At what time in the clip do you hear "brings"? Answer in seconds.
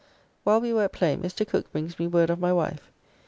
1.71-1.99